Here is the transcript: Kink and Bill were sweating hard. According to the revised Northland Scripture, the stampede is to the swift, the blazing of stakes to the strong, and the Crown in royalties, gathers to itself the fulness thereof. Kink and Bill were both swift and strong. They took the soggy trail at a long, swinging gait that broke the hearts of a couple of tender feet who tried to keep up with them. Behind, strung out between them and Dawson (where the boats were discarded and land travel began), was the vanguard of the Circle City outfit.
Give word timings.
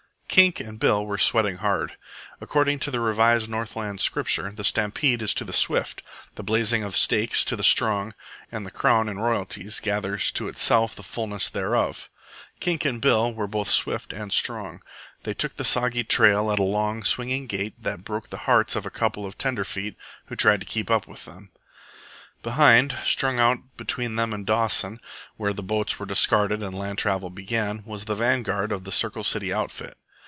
Kink 0.33 0.61
and 0.61 0.79
Bill 0.79 1.05
were 1.05 1.17
sweating 1.17 1.57
hard. 1.57 1.97
According 2.39 2.79
to 2.79 2.89
the 2.89 3.01
revised 3.01 3.49
Northland 3.49 3.99
Scripture, 3.99 4.49
the 4.49 4.63
stampede 4.63 5.21
is 5.21 5.33
to 5.33 5.43
the 5.43 5.51
swift, 5.51 6.01
the 6.35 6.41
blazing 6.41 6.83
of 6.83 6.95
stakes 6.95 7.43
to 7.43 7.57
the 7.57 7.65
strong, 7.65 8.13
and 8.49 8.65
the 8.65 8.71
Crown 8.71 9.09
in 9.09 9.19
royalties, 9.19 9.81
gathers 9.81 10.31
to 10.31 10.47
itself 10.47 10.95
the 10.95 11.03
fulness 11.03 11.49
thereof. 11.49 12.09
Kink 12.61 12.85
and 12.85 13.01
Bill 13.01 13.33
were 13.33 13.45
both 13.45 13.69
swift 13.69 14.13
and 14.13 14.31
strong. 14.31 14.81
They 15.23 15.33
took 15.33 15.57
the 15.57 15.65
soggy 15.65 16.05
trail 16.05 16.49
at 16.49 16.59
a 16.59 16.63
long, 16.63 17.03
swinging 17.03 17.45
gait 17.45 17.73
that 17.83 18.05
broke 18.05 18.29
the 18.29 18.37
hearts 18.47 18.77
of 18.77 18.85
a 18.85 18.89
couple 18.89 19.25
of 19.25 19.37
tender 19.37 19.65
feet 19.65 19.97
who 20.27 20.37
tried 20.37 20.61
to 20.61 20.65
keep 20.65 20.89
up 20.89 21.07
with 21.07 21.25
them. 21.25 21.49
Behind, 22.41 22.95
strung 23.03 23.37
out 23.41 23.59
between 23.75 24.15
them 24.15 24.31
and 24.31 24.45
Dawson 24.45 25.01
(where 25.35 25.51
the 25.51 25.61
boats 25.61 25.99
were 25.99 26.05
discarded 26.05 26.63
and 26.63 26.73
land 26.73 26.99
travel 26.99 27.29
began), 27.29 27.83
was 27.85 28.05
the 28.05 28.15
vanguard 28.15 28.71
of 28.71 28.85
the 28.85 28.93
Circle 28.93 29.25
City 29.25 29.51
outfit. 29.51 29.97